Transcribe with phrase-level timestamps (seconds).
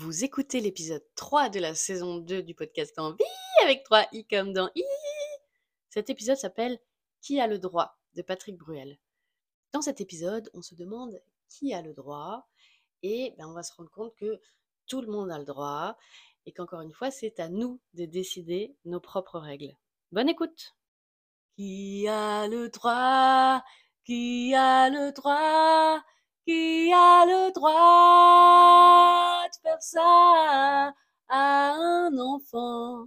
[0.00, 3.22] Vous écoutez l'épisode 3 de la saison 2 du podcast Envie
[3.62, 4.82] avec 3 i comme dans i.
[5.90, 6.80] Cet épisode s'appelle
[7.20, 7.98] Qui a le droit?
[8.14, 8.98] de Patrick Bruel.
[9.74, 12.48] Dans cet épisode, on se demande qui a le droit
[13.02, 14.40] et ben, on va se rendre compte que
[14.86, 15.98] tout le monde a le droit
[16.46, 19.76] et qu'encore une fois, c'est à nous de décider nos propres règles.
[20.12, 20.76] Bonne écoute.
[21.56, 23.62] Qui a le droit?
[24.06, 26.02] Qui a le droit?
[26.52, 30.92] A le droit de faire ça
[31.28, 33.06] à un enfant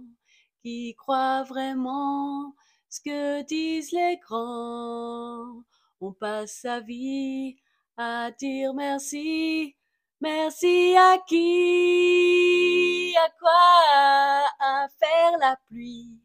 [0.62, 2.54] qui croit vraiment
[2.88, 5.62] ce que disent les grands?
[6.00, 7.56] On passe sa vie
[7.98, 9.76] à dire merci,
[10.20, 16.18] merci à qui, à quoi, à faire la pluie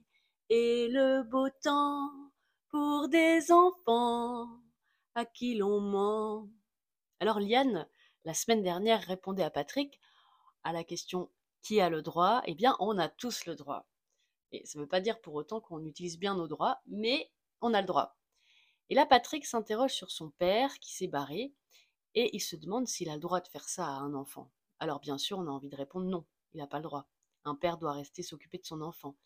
[0.50, 2.12] et le beau temps
[2.70, 4.48] pour des enfants
[5.16, 6.48] à qui l'on ment.
[7.22, 7.86] Alors Liane,
[8.24, 10.00] la semaine dernière, répondait à Patrick
[10.64, 11.30] à la question
[11.62, 12.42] qui a le droit?
[12.46, 13.90] Eh bien, on a tous le droit.
[14.54, 17.74] Et ça ne veut pas dire pour autant qu'on utilise bien nos droits, mais on
[17.74, 18.18] a le droit.
[18.90, 21.54] Et là, Patrick s'interroge sur son père qui s'est barré
[22.16, 24.50] et il se demande s'il a le droit de faire ça à un enfant.
[24.80, 27.10] Alors bien sûr, on a envie de répondre non, il n'a pas le droit.
[27.44, 29.18] Un père doit rester s'occuper de son enfant.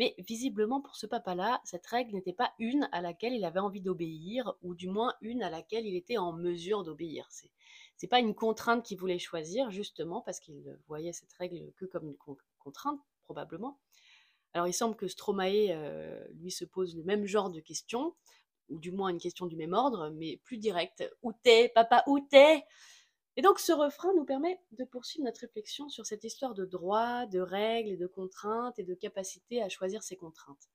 [0.00, 3.82] Mais visiblement, pour ce papa-là, cette règle n'était pas une à laquelle il avait envie
[3.82, 7.26] d'obéir, ou du moins une à laquelle il était en mesure d'obéir.
[7.28, 7.50] C'est,
[7.98, 12.08] c'est pas une contrainte qu'il voulait choisir, justement, parce qu'il voyait cette règle que comme
[12.08, 12.16] une
[12.58, 13.78] contrainte, probablement.
[14.54, 18.14] Alors il semble que Stromae, euh, lui, se pose le même genre de questions,
[18.70, 21.04] ou du moins une question du même ordre, mais plus directe.
[21.22, 22.64] Où t'es, papa, où t'es?
[23.40, 27.24] Et donc ce refrain nous permet de poursuivre notre réflexion sur cette histoire de droit,
[27.24, 30.68] de règles et de contraintes et de capacité à choisir ses contraintes.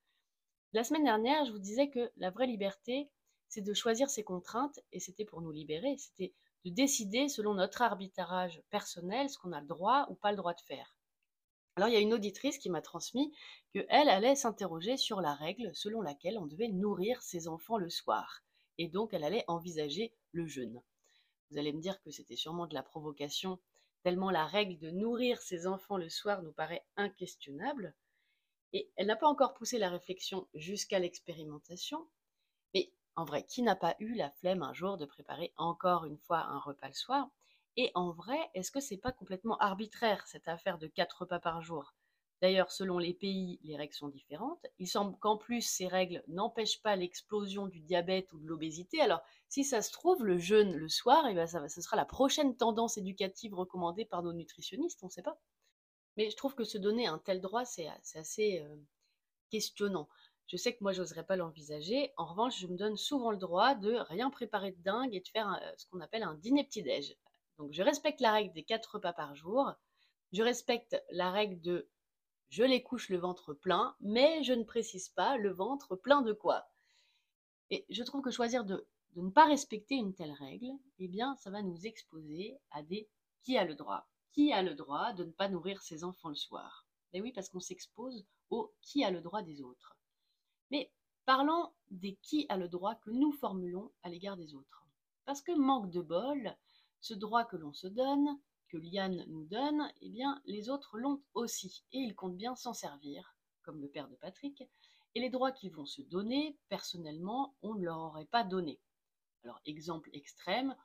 [0.73, 3.11] La semaine dernière, je vous disais que la vraie liberté,
[3.49, 6.33] c'est de choisir ses contraintes, et c'était pour nous libérer, c'était
[6.63, 10.55] de décider selon notre arbitrage personnel ce qu'on a le droit ou pas le droit
[10.55, 10.97] de faire.
[11.75, 13.31] Alors il y a une auditrice qui m'a transmis
[13.75, 17.91] que elle allait s'interroger sur la règle selon laquelle on devait nourrir ses enfants le
[17.91, 18.41] soir,
[18.79, 20.81] et donc elle allait envisager le jeûne.
[21.55, 23.59] Vous allez me dire que c'était sûrement de la provocation,
[24.03, 27.95] tellement la règle de nourrir ses enfants le soir nous paraît inquestionnable,
[28.73, 32.09] et elle n'a pas encore poussé la réflexion jusqu'à l'expérimentation,
[32.73, 36.19] mais en vrai, qui n'a pas eu la flemme un jour de préparer encore une
[36.19, 37.29] fois un repas le soir?
[37.77, 41.61] Et en vrai, est-ce que c'est pas complètement arbitraire cette affaire de quatre repas par
[41.61, 41.95] jour?
[42.41, 44.65] D'ailleurs, selon les pays, les règles sont différentes.
[44.77, 48.99] Il semble qu'en plus, ces règles n'empêchent pas l'explosion du diabète ou de l'obésité.
[49.01, 52.05] Alors, si ça se trouve, le jeûne le soir, eh ben ça, ce sera la
[52.05, 55.39] prochaine tendance éducative recommandée par nos nutritionnistes, on ne sait pas.
[56.17, 58.75] Mais je trouve que se donner un tel droit, c'est assez euh,
[59.49, 60.09] questionnant.
[60.47, 62.11] Je sais que moi, j'oserais pas l'envisager.
[62.17, 65.27] En revanche, je me donne souvent le droit de rien préparer de dingue et de
[65.27, 67.15] faire euh, ce qu'on appelle un dîner petit-déj.
[67.57, 69.71] Donc je respecte la règle des quatre repas par jour.
[70.33, 71.89] Je respecte la règle de
[72.49, 76.33] je les couche le ventre plein, mais je ne précise pas le ventre plein de
[76.33, 76.67] quoi.
[77.69, 81.49] Et je trouve que choisir de, ne pas respecter une telle règle, eh bien, ça
[81.49, 83.09] va nous exposer à des
[83.43, 84.07] qui a le droit.
[84.33, 87.49] Qui a le droit de ne pas nourrir ses enfants le soir Eh oui, parce
[87.49, 89.97] qu'on s'expose au qui a le droit des autres.
[90.71, 90.91] Mais
[91.25, 94.85] parlons des qui a le droit que nous formulons à l'égard des autres.
[95.25, 96.55] Parce que manque de bol,
[96.99, 101.21] ce droit que l'on se donne, que Liane nous donne, eh bien, les autres l'ont
[101.33, 104.63] aussi, et ils comptent bien s'en servir, comme le père de Patrick,
[105.13, 108.79] et les droits qu'ils vont se donner, personnellement, on ne leur aurait pas donné.
[109.43, 110.75] Alors, exemple extrême,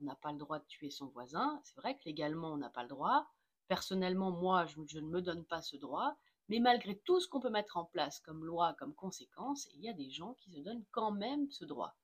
[0.00, 2.70] on n'a pas le droit de tuer son voisin, c'est vrai que légalement, on n'a
[2.70, 3.26] pas le droit.
[3.68, 6.16] Personnellement, moi, je, je, ne me donne pas ce droit,
[6.48, 9.88] mais malgré tout ce qu'on peut mettre en place comme loi, comme conséquence, il y
[9.88, 11.96] a des gens qui se donnent quand même ce droit.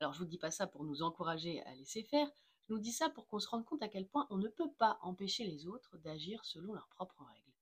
[0.00, 2.30] Alors, je ne vous dis pas ça pour nous encourager à laisser faire,
[2.68, 4.72] je nous dis ça pour qu'on se rende compte à quel point on ne peut
[4.78, 7.52] pas empêcher les autres d'agir selon leurs propres règles.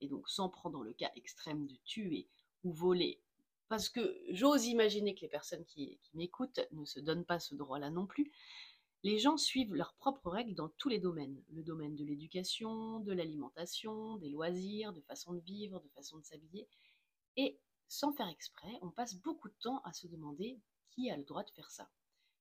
[0.00, 2.28] Et donc sans prendre le cas extrême de tuer
[2.64, 3.20] ou voler,
[3.68, 7.90] parce que j'ose imaginer que les personnes qui, m'écoutent ne se donnent pas ce droit-là
[7.90, 8.32] non plus,
[9.04, 11.40] les gens suivent leurs propres règles dans tous les domaines.
[11.50, 16.24] Le domaine de l'éducation, de l'alimentation, des loisirs, de façon de vivre, de façon de
[16.24, 16.66] s'habiller.
[17.36, 20.58] Et sans faire exprès, on passe beaucoup de temps à se demander
[20.90, 21.88] qui a le droit de faire ça.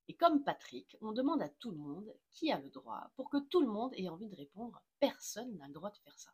[0.09, 3.37] Et comme Patrick, on demande à tout le monde qui a le droit pour que
[3.37, 6.31] tout le monde ait envie de répondre personne n'a le droit de faire ça.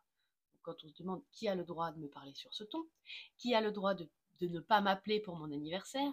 [0.62, 2.88] quand on se demande qui a le droit de me parler sur ce ton,
[3.36, 4.08] qui a le droit de,
[4.40, 6.10] ne pas m'appeler pour mon anniversaire.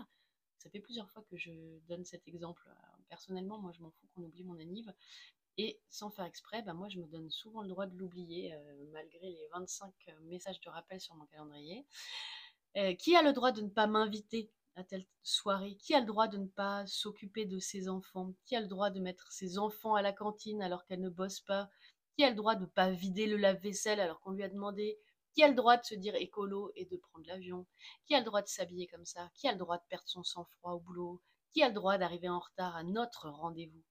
[0.58, 1.52] Ça fait plusieurs fois que je
[1.88, 2.70] donne cet exemple.
[3.08, 4.94] Personnellement, moi, je m'en fous qu'on oublie mon anniv.
[5.58, 8.86] Et sans faire exprès, bah, moi, je me donne souvent le droit de l'oublier, euh,
[8.92, 9.94] malgré les 25
[10.24, 11.86] messages de rappel sur mon calendrier.
[12.76, 16.06] Euh, qui a le droit de ne pas m'inviter à telle soirée Qui a le
[16.06, 19.58] droit de ne pas s'occuper de ses enfants Qui a le droit de mettre ses
[19.58, 21.70] enfants à la cantine alors qu'elle ne bosse pas
[22.16, 25.00] Qui a le droit de ne pas vider le lave-vaisselle alors qu'on lui a demandé
[25.34, 27.66] Qui a le droit de se dire écolo et de prendre l'avion
[28.06, 30.24] Qui a le droit de s'habiller comme ça Qui a le droit de perdre son
[30.24, 31.22] sang-froid au boulot
[31.52, 33.84] Qui a le droit d'arriver en retard à notre rendez-vous.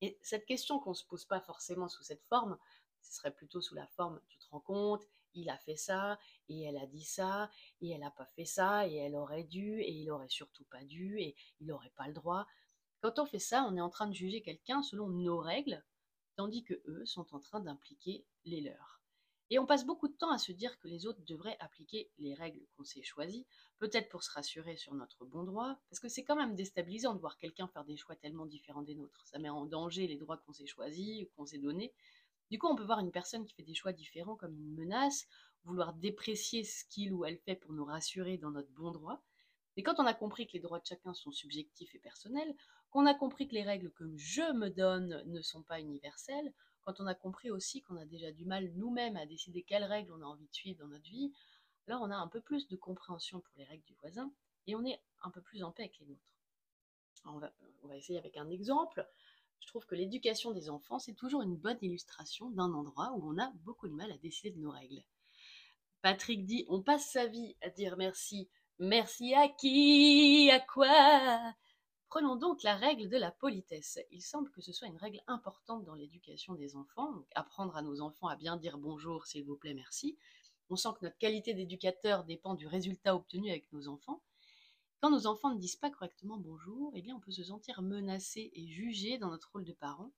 [0.00, 2.56] Et cette question qu'on ne se pose pas forcément sous cette forme,
[3.02, 6.62] ce serait plutôt sous la forme, tu te rends compte, il a fait ça, et
[6.62, 9.92] elle a dit ça, et elle n'a pas fait ça, et elle aurait dû, et
[9.92, 12.46] il aurait surtout pas dû, et il n'aurait pas le droit.
[13.00, 15.84] Quand on fait ça, on est en train de juger quelqu'un selon nos règles,
[16.36, 18.98] tandis que eux sont en train d'impliquer les leurs.
[19.50, 22.34] Et on passe beaucoup de temps à se dire que les autres devraient appliquer les
[22.34, 23.46] règles qu'on s'est choisies,
[23.78, 27.20] peut-être pour se rassurer sur notre bon droit, parce que c'est quand même déstabilisant de
[27.20, 29.26] voir quelqu'un faire des choix tellement différents des nôtres.
[29.26, 31.94] Ça met en danger les droits qu'on s'est choisis, qu'on s'est donnés,
[32.50, 35.26] du coup, on peut voir une personne qui fait des choix différents comme une menace,
[35.64, 39.22] vouloir déprécier ce qu'il ou elle fait pour nous rassurer dans notre bon droit.
[39.76, 42.54] Et quand on a compris que les droits de chacun sont subjectifs et personnels,
[42.90, 46.52] qu'on a compris que les règles que je me donne ne sont pas universelles,
[46.82, 50.12] quand on a compris aussi qu'on a déjà du mal nous-mêmes à décider quelles règles
[50.12, 51.32] on a envie de suivre dans notre vie,
[51.86, 54.32] alors on a un peu plus de compréhension pour les règles du voisin
[54.66, 56.32] et on est un peu plus en paix avec les nôtres.
[57.24, 57.38] on
[57.88, 59.06] va essayer avec un exemple
[59.60, 63.38] je trouve que l'éducation des enfants, c'est toujours une bonne illustration d'un endroit où on
[63.38, 65.02] a beaucoup de mal à décider de nos règles.
[66.02, 68.48] Patrick dit On passe sa vie à dire merci.
[68.78, 70.50] Merci à qui?
[70.50, 71.54] À quoi?
[72.08, 73.98] Prenons donc la règle de la politesse.
[74.10, 77.26] Il semble que ce soit une règle importante dans l'éducation des enfants.
[77.34, 80.16] apprendre à nos enfants à bien dire bonjour, s'il vous plaît, merci.
[80.70, 84.22] On sent que notre qualité d'éducateur dépend du résultat obtenu avec nos enfants.
[85.00, 88.50] Quand nos enfants ne disent pas correctement bonjour, eh bien on peut se sentir menacé
[88.52, 90.12] et jugé dans notre rôle de parent.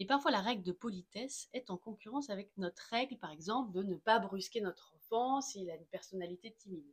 [0.00, 3.84] Et parfois la règle de politesse est en concurrence avec notre règle, par exemple, de
[3.84, 6.92] ne pas brusquer notre enfant s'il a une personnalité timide.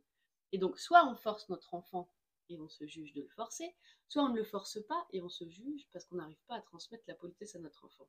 [0.52, 2.08] Et donc soit on force notre enfant
[2.48, 3.74] et on se juge de le forcer,
[4.06, 6.62] soit on ne le force pas et on se juge parce qu'on n'arrive pas à
[6.62, 8.08] transmettre la politesse à notre enfant.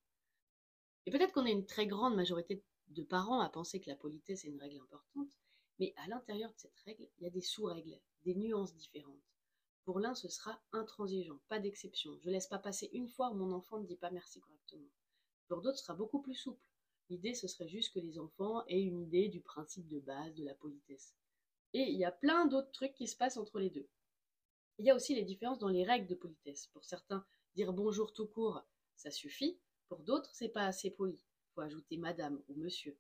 [1.08, 4.46] Et peut-être qu'on est une très grande majorité de parents à penser que la politesse
[4.46, 5.32] est une règle importante,
[5.80, 9.22] mais à l'intérieur de cette règle, il y a des sous-règles, des nuances différentes.
[9.84, 12.18] Pour l'un, ce sera intransigeant, pas d'exception.
[12.20, 14.90] Je ne laisse pas passer une fois où mon enfant ne dit pas merci correctement.
[15.48, 16.68] Pour d'autres, ce sera beaucoup plus souple.
[17.10, 20.44] L'idée, ce serait juste que les enfants aient une idée du principe de base de
[20.44, 21.16] la politesse.
[21.74, 23.88] Et il y a plein d'autres trucs qui se passent entre les deux.
[24.78, 26.68] Il y a aussi les différences dans les règles de politesse.
[26.68, 27.26] Pour certains,
[27.56, 28.62] dire bonjour tout court,
[28.98, 29.58] ça suffit.
[29.88, 31.16] Pour d'autres, c'est pas assez poli.
[31.16, 32.98] Il faut ajouter madame ou monsieur.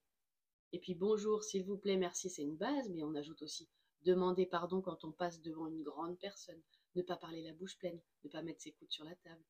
[0.73, 3.69] Et puis bonjour, s'il vous plaît, merci, c'est une base, mais on ajoute aussi
[4.03, 6.61] demander pardon quand on passe devant une grande personne,
[6.95, 9.43] ne pas parler la bouche pleine, ne pas mettre ses coudes sur la table.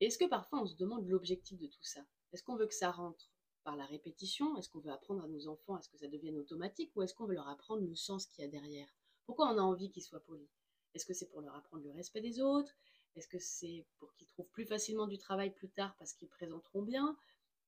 [0.00, 2.04] Est-ce que parfois on se demande l'objectif de tout ça?
[2.32, 3.30] Est-ce qu'on veut que ça rentre
[3.62, 4.56] par la répétition?
[4.56, 6.90] Est-ce qu'on veut apprendre à nos enfants à ce que ça devienne automatique?
[6.96, 8.88] Ou est-ce qu'on veut leur apprendre le sens qu'il y a derrière?
[9.26, 10.48] Pourquoi on a envie qu'ils soient polis?
[10.94, 12.74] Est-ce que c'est pour leur apprendre le respect des autres?
[13.14, 16.82] Est-ce que c'est pour qu'ils trouvent plus facilement du travail plus tard parce qu'ils présenteront
[16.82, 17.16] bien?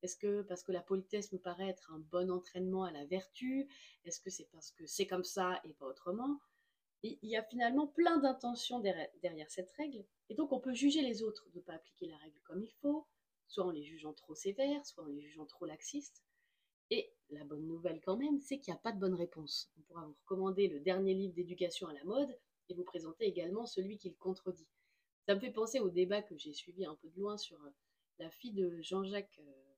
[0.01, 3.67] Est-ce que parce que la politesse me paraît être un bon entraînement à la vertu?
[4.03, 6.39] Est-ce que c'est parce que c'est comme ça et pas autrement?
[7.03, 10.05] Il y a finalement plein d'intentions derrière cette règle.
[10.29, 12.71] Et donc on peut juger les autres de ne pas appliquer la règle comme il
[12.81, 13.07] faut,
[13.47, 16.23] soit en les jugeant trop sévères, soit en les jugeant trop laxistes.
[16.91, 19.71] Et la bonne nouvelle quand même, c'est qu'il n'y a pas de bonne réponse.
[19.77, 22.35] On pourra vous recommander le dernier livre d'éducation à la mode
[22.69, 24.67] et vous présenter également celui qui le contredit.
[25.25, 27.69] Ça me fait penser au débat que j'ai suivi un peu de loin sur euh,
[28.19, 29.74] la fille de Jean-Jacques euh,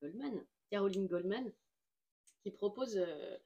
[0.00, 1.52] Goldman, Caroline Goldman,
[2.42, 3.38] qui propose euh,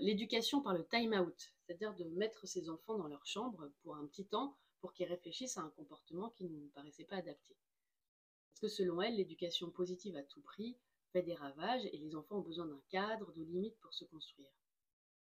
[0.00, 4.26] l'éducation par le time-out, c'est-à-dire de mettre ses enfants dans leur chambre pour un petit
[4.26, 7.56] temps pour qu'ils réfléchissent à un comportement qui ne paraissait pas adapté.
[8.50, 10.76] Parce que selon elle, l'éducation positive à tout prix
[11.12, 14.50] fait des ravages et les enfants ont besoin d'un cadre, de limites pour se construire.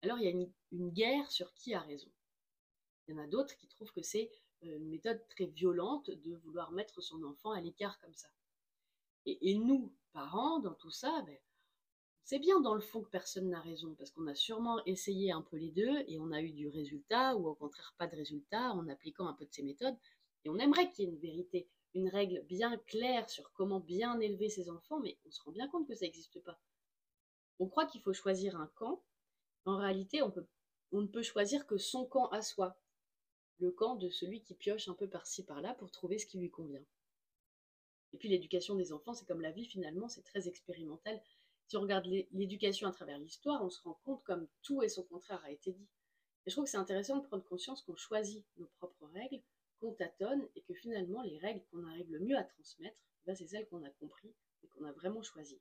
[0.02, 2.12] Alors il y a une, guerre sur qui a raison.
[3.08, 4.32] Il y en a d'autres qui trouvent que c'est
[4.64, 8.28] euh, une méthode très violente de vouloir mettre son enfant à l'écart comme ça.
[9.26, 11.38] Et, nous, parents, dans tout ça, ben,
[12.24, 15.42] c'est bien dans le fond que personne n'a raison, parce qu'on a sûrement essayé un
[15.42, 18.72] peu les deux et on a eu du résultat, ou au contraire pas de résultat,
[18.72, 19.98] en appliquant un peu de ces méthodes.
[20.44, 24.20] Et on aimerait qu'il y ait une vérité, une règle bien claire sur comment bien
[24.20, 26.60] élever ses enfants, mais on se rend bien compte que ça n'existe pas.
[27.60, 29.02] On croit qu'il faut choisir un camp.
[29.66, 32.78] En réalité, on, ne peut choisir que son camp à soi,
[33.60, 36.52] le camp de celui qui pioche un peu par-ci par-là pour trouver ce qui lui
[36.52, 36.84] convient.
[38.16, 41.22] Et puis l'éducation des enfants, c'est comme la vie finalement, c'est très expérimental.
[41.68, 45.04] Si on regarde l'éducation à travers l'histoire, on se rend compte comme tout et son
[45.04, 45.90] contraire a été dit.
[46.46, 49.42] Et je trouve que c'est intéressant de prendre conscience qu'on choisit nos propres règles,
[49.82, 52.96] qu'on tâtonne et que finalement les règles qu'on arrive le mieux à transmettre,
[53.26, 55.60] ben, c'est celles qu'on a compris et qu'on a vraiment choisies.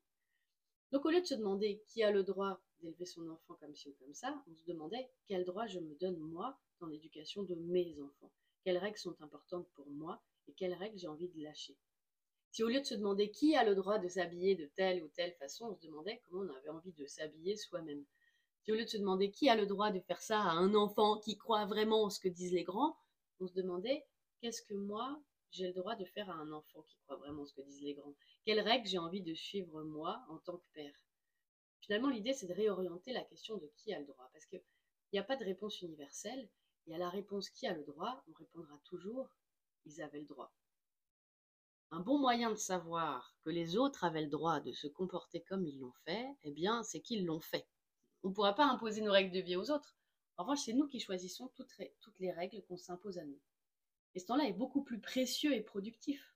[0.92, 3.88] Donc au lieu de se demander qui a le droit d'élever son enfant comme ci
[3.88, 7.56] ou comme ça, on se demandait quel droit je me donne moi dans l'éducation de
[7.56, 8.30] mes enfants,
[8.62, 11.76] quelles règles sont importantes pour moi et quelles règles j'ai envie de lâcher?
[12.54, 15.08] Si au lieu de se demander qui a le droit de s'habiller de telle ou
[15.08, 18.04] telle façon, on se demandait comment on avait envie de s'habiller soi-même.
[18.62, 20.72] Si au lieu de se demander qui a le droit de faire ça à un
[20.76, 22.96] enfant qui croit vraiment en ce que disent les grands,
[23.40, 24.06] on se demandait
[24.40, 25.20] qu'est-ce que moi
[25.50, 27.82] j'ai le droit de faire à un enfant qui croit vraiment en ce que disent
[27.82, 28.14] les grands?
[28.44, 30.94] Quelles règles j'ai envie de suivre moi en tant que père?
[31.80, 34.62] Finalement, l'idée c'est de réorienter la question de qui a le droit, parce qu'il
[35.12, 36.48] n'y a pas de réponse universelle,
[36.86, 39.28] et à la réponse qui a le droit, on répondra toujours
[39.86, 40.52] ils avaient le droit.
[41.96, 45.64] Un bon moyen de savoir que les autres avaient le droit de se comporter comme
[45.64, 47.68] ils l'ont fait, eh bien, c'est qu'ils l'ont fait.
[48.24, 49.96] On ne pourra pas imposer nos règles de vie aux autres.
[50.36, 51.70] En revanche, c'est nous qui choisissons toutes,
[52.18, 53.38] les règles qu'on s'impose à nous.
[54.16, 56.34] Et ce temps-là est beaucoup plus précieux et productif.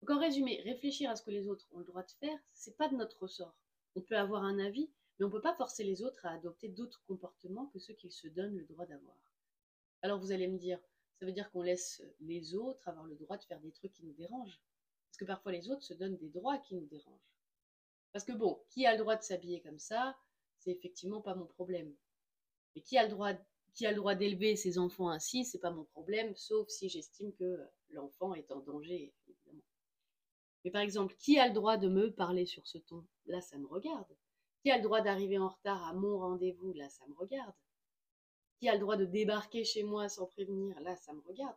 [0.00, 2.78] Donc en résumé, réfléchir à ce que les autres ont le droit de faire, c'est
[2.78, 3.58] pas de notre ressort.
[3.96, 6.68] On peut avoir un avis, mais on ne peut pas forcer les autres à adopter
[6.68, 9.18] d'autres comportements que ceux qu'ils se donnent le droit d'avoir.
[10.00, 10.80] Alors vous allez me dire,
[11.18, 14.06] ça veut dire qu'on laisse les autres avoir le droit de faire des trucs qui
[14.06, 14.58] nous dérangent.
[15.20, 17.36] Que parfois les autres se donnent des droits qui nous dérangent.
[18.10, 20.16] Parce que bon, qui a le droit de s'habiller comme ça,
[20.56, 21.94] c'est effectivement pas mon problème.
[22.74, 26.88] Et qui a le droit d'élever ses enfants ainsi, c'est pas mon problème, sauf si
[26.88, 27.60] j'estime que
[27.90, 29.12] l'enfant est en danger.
[30.64, 33.04] Mais par exemple, qui a le droit de me parler sur ce ton?
[33.26, 34.16] Là, ça me regarde.
[34.62, 36.72] Qui a le droit d'arriver en retard à mon rendez-vous?
[36.72, 37.54] Là, ça me regarde
[38.58, 41.56] qui a le droit de débarquer chez moi sans prévenir, là, ça me regarde.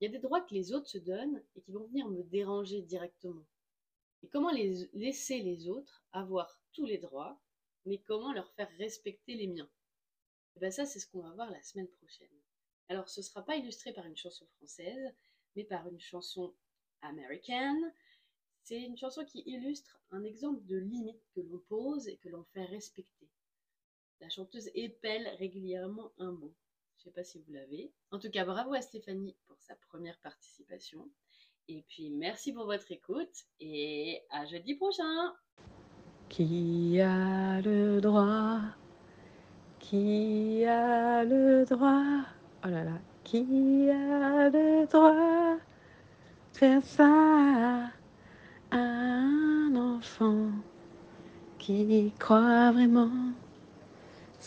[0.00, 2.22] Il y a des droits que les autres se donnent et qui vont venir me
[2.22, 3.44] déranger directement.
[4.22, 7.40] Et comment laisser les autres avoir tous les droits,
[7.84, 9.70] mais comment leur faire respecter les miens?
[10.54, 12.28] Et eh bien ça, c'est ce qu'on va voir la semaine prochaine.
[12.88, 15.14] Alors, ce ne sera pas illustré par une chanson française,
[15.54, 16.54] mais par une chanson
[17.02, 17.92] américaine.
[18.62, 22.44] C'est une chanson qui illustre un exemple de limite que l'on pose et que l'on
[22.52, 23.28] fait respecter.
[24.20, 26.54] La chanteuse épelle régulièrement un mot.
[26.98, 27.92] Je ne sais pas si vous l'avez.
[28.10, 31.08] En tout cas, bravo à Stéphanie pour sa première participation.
[31.68, 35.32] Et puis, merci pour votre écoute et à jeudi prochain.
[36.28, 38.60] Qui a le droit?
[39.78, 42.24] Qui a le droit?
[42.64, 42.98] Oh là là.
[43.22, 45.58] Qui a le droit
[46.58, 47.92] faire ça
[48.72, 50.50] à un enfant
[51.58, 53.32] qui croit vraiment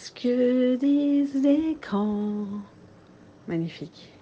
[0.02, 2.48] ce que disent les grands.
[3.48, 4.12] Magnifique.